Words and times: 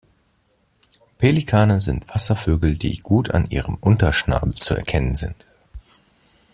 Pelikane 1.19 1.79
sind 1.79 2.09
Wasservögel, 2.09 2.73
die 2.75 2.97
gut 2.97 3.29
an 3.29 3.47
ihrem 3.51 3.75
Unterschnabel 3.75 4.55
zu 4.55 4.73
erkennen 4.73 5.13
sind. 5.15 5.35